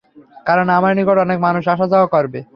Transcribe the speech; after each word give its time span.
কারণ, 0.45 0.69
আমার 0.69 0.91
নিকট 0.95 1.17
অনেক 1.17 1.39
মানুষ 1.39 1.63
আসা-যাওয়া 1.67 2.07
করবে। 2.07 2.39